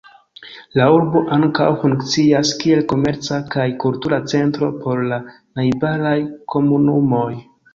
[0.79, 5.21] La urbo ankaŭ funkcias kiel komerca kaj kultura centro por la
[5.61, 6.17] najbaraj
[6.57, 7.31] komunumoj.